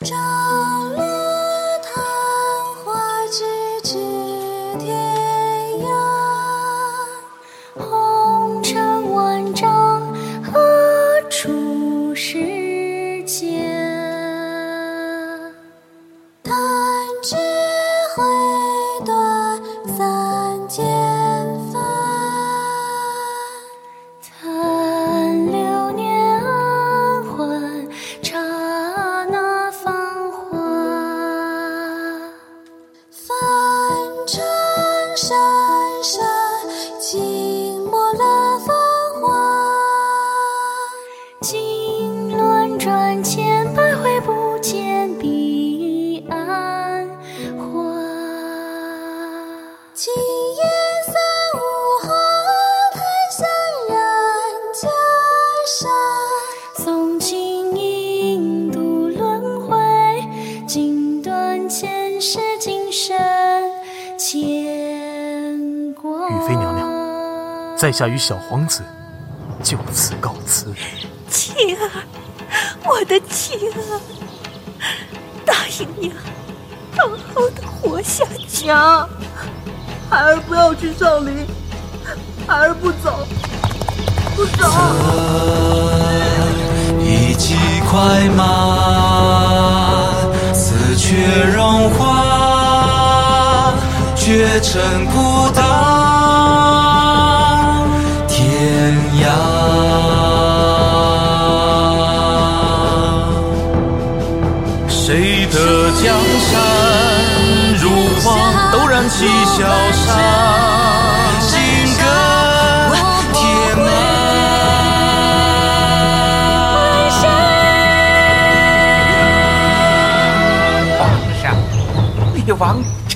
[0.00, 0.47] 朝
[50.00, 50.62] 今夜
[51.06, 51.12] 三
[51.54, 51.58] 五
[52.06, 52.08] 好，
[52.94, 53.02] 檀
[53.32, 53.48] 香
[53.88, 53.98] 染
[54.72, 54.88] 江
[55.66, 55.90] 山。
[56.86, 59.76] 诵经引渡轮回，
[60.68, 63.18] 锦断前世今生
[64.16, 66.28] 牵挂。
[66.28, 68.84] 雨妃娘娘，在下与小皇子
[69.64, 70.72] 就此告辞。
[71.28, 71.90] 妻儿，
[72.84, 74.00] 我的妻儿，
[75.44, 76.14] 答应娘，
[76.96, 78.66] 好好的活下去。
[78.66, 79.08] 娘，
[80.10, 81.46] 孩儿不要去少林，
[82.46, 83.26] 孩儿不走，
[84.34, 84.66] 不走。
[86.98, 87.54] 一骑
[87.90, 90.08] 快马，
[90.54, 93.74] 丝却融化，
[94.16, 95.97] 绝尘孤岛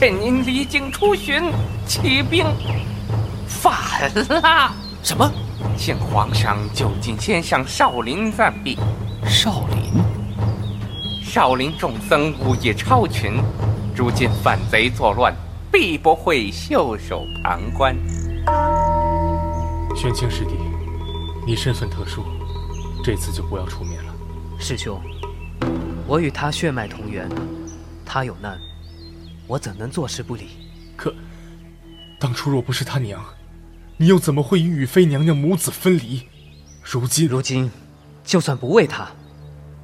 [0.02, 1.44] 趁您离京出巡，
[1.86, 2.44] 起兵
[3.46, 4.74] 反了。
[5.00, 5.30] 什么？
[5.78, 8.76] 请皇上就近先向少林暂避。
[9.24, 10.02] 少林？
[11.22, 13.34] 少林众僧武艺超群，
[13.94, 15.32] 如今反贼作乱，
[15.70, 17.96] 必不会袖手旁观。
[19.94, 20.56] 玄清师弟，
[21.46, 22.24] 你身份特殊，
[23.04, 24.12] 这次就不要出面了。
[24.58, 25.00] 师兄，
[26.08, 27.28] 我与他血脉同源，
[28.04, 28.58] 他有难，
[29.46, 30.48] 我怎能坐视不理？
[30.96, 31.14] 可，
[32.18, 33.22] 当初若不是他娘，
[33.96, 36.22] 你又怎么会与雨妃娘娘母子分离？
[36.82, 37.70] 如今，如今，
[38.24, 39.10] 就算不为他，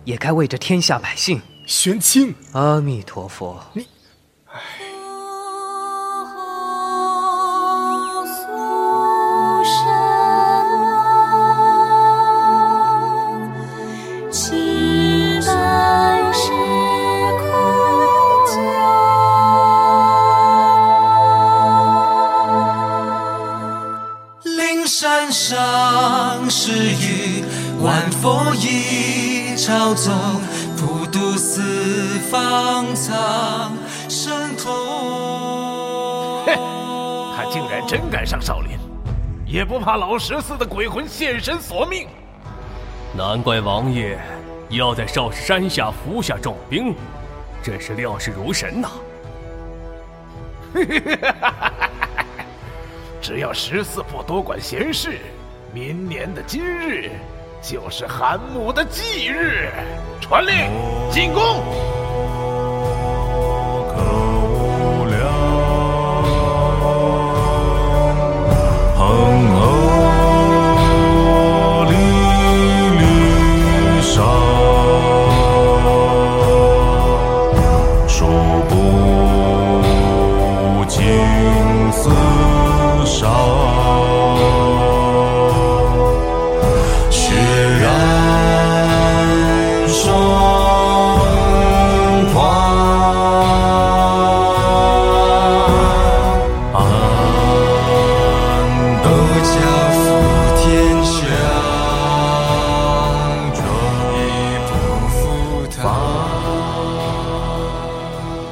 [0.05, 1.41] 也该为这天下百姓。
[1.67, 3.63] 玄清，阿弥陀佛。
[3.75, 3.87] 你，
[26.69, 27.45] 是雨，
[27.81, 30.12] 万风一朝走，
[30.77, 31.62] 普渡四
[32.31, 33.73] 方藏
[34.06, 34.71] 神通。
[37.34, 38.77] 他竟然真敢上少林，
[39.47, 42.07] 也不怕老十四的鬼魂现身索命。
[43.17, 44.19] 难怪王爷
[44.69, 46.95] 要在少室山下服下重兵，
[47.62, 48.91] 真是料事如神呐！
[53.23, 55.19] 只要十四不多管闲事，
[55.73, 57.11] 明年的今日
[57.62, 59.69] 就是韩母的忌日。
[60.21, 60.55] 传令，
[61.11, 61.43] 进宫！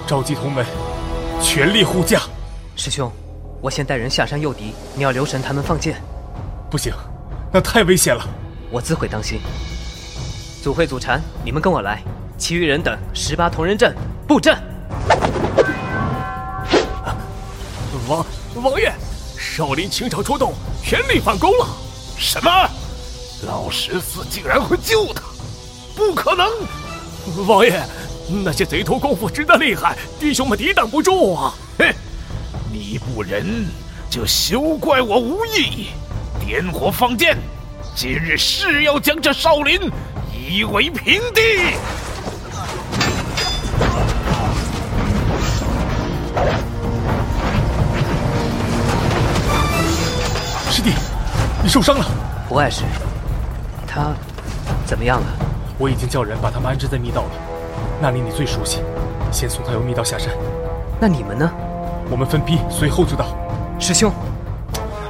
[0.06, 0.64] 召集同门，
[1.43, 2.20] 全力护驾。
[2.76, 3.11] 师兄，
[3.61, 6.00] 我先带人下山诱敌，你要留神他们放箭。
[6.70, 6.93] 不行，
[7.53, 8.25] 那太危险了。
[8.70, 9.41] 我自会当心。
[10.62, 12.05] 祖慧、祖禅，你们跟我来，
[12.38, 13.97] 其余人等十八铜人阵
[14.29, 14.56] 布阵。
[18.09, 18.25] 王
[18.62, 18.93] 王爷，
[19.37, 20.55] 少林倾巢出动，
[20.85, 21.67] 全力反攻了！
[22.17, 22.50] 什么？
[23.44, 25.23] 老十四竟然会救他？
[25.97, 26.49] 不可能！
[27.49, 27.82] 王爷，
[28.28, 31.55] 那些贼头功夫真的厉害，弟兄们抵挡不住啊！
[31.78, 31.94] 哼，
[32.73, 33.67] 你不仁，
[34.11, 35.88] 就休怪我无义。
[36.44, 37.37] 点火放箭，
[37.94, 39.81] 今日誓要将这少林
[40.32, 41.40] 夷为平地。
[50.70, 50.90] 师弟，
[51.62, 52.05] 你受伤了。
[52.49, 52.82] 不碍事。
[53.87, 54.14] 他
[54.84, 55.26] 怎么样了？
[55.78, 57.31] 我已经叫人把他们安置在密道了。
[58.00, 58.81] 那里你最熟悉，
[59.32, 60.32] 先送他由密道下山。
[61.00, 61.50] 那你们呢？
[62.10, 63.26] 我们分批随后就到。
[63.78, 64.12] 师兄，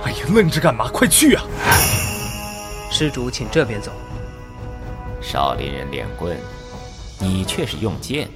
[0.04, 0.88] 哎呀，愣着干嘛？
[0.92, 1.42] 快去啊！
[2.90, 3.90] 施主，请这边走。
[5.20, 6.38] 少林人练棍，
[7.18, 8.28] 你却是用剑，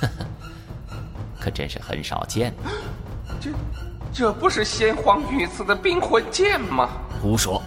[1.40, 2.54] 可真是很少见。
[3.40, 3.50] 这，
[4.12, 6.88] 这不是先皇御赐的冰魂剑吗？
[7.22, 7.62] 胡说！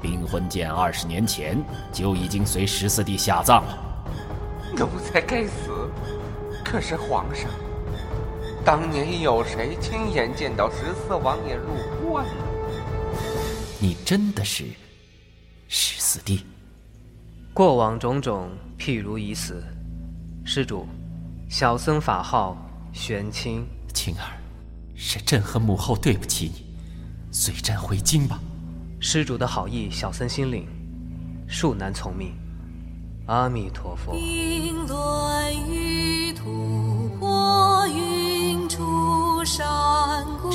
[0.00, 1.62] 冰魂剑二十年前
[1.92, 3.78] 就已经随十四弟下葬了。
[4.76, 5.90] 奴才该死！
[6.64, 7.48] 可是皇上，
[8.64, 11.68] 当年有谁亲眼见到十四王爷入
[12.06, 12.32] 关呢？
[13.80, 14.64] 你真的是
[15.68, 16.44] 十四弟？
[17.54, 19.62] 过往种种，譬如已死。
[20.44, 20.86] 施主，
[21.48, 22.56] 小僧法号
[22.92, 23.66] 玄清。
[23.94, 24.38] 青儿，
[24.94, 26.64] 是朕和母后对不起你，
[27.32, 28.38] 随朕回京吧。
[29.00, 30.66] 施主的好意，小僧心领，
[31.48, 32.32] 恕难从命。
[33.28, 34.12] 阿弥陀佛。
[34.14, 40.50] 冰轮玉土破云出山谷，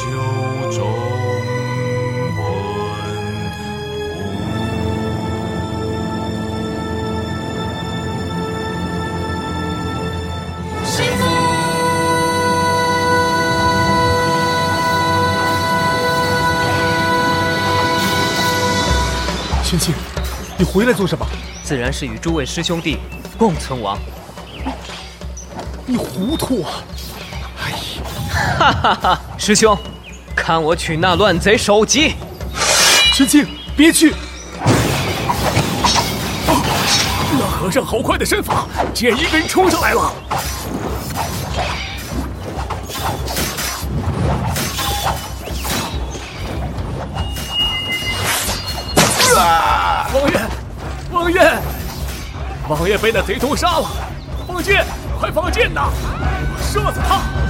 [0.00, 0.06] 秋
[0.72, 0.80] 中
[2.34, 2.40] 问
[10.86, 11.20] 师父。
[19.62, 19.94] 玄清，
[20.56, 21.26] 你回来做什么？
[21.62, 22.98] 自然是与诸位师兄弟
[23.36, 23.98] 共存亡。
[25.84, 26.70] 你糊涂啊！
[27.62, 27.76] 哎呀，
[28.58, 29.20] 哈哈哈！
[29.40, 29.74] 师兄，
[30.36, 32.14] 看我取那乱贼首级！
[33.14, 34.14] 师青，别去！
[36.46, 40.12] 那和尚好快的身法，竟然一个人冲上来了！
[50.12, 50.40] 王爷，
[51.10, 51.52] 王爷，
[52.68, 53.88] 王爷被那贼头杀了！
[54.46, 54.84] 放箭，
[55.18, 55.88] 快放箭呐！
[56.60, 57.49] 射死他！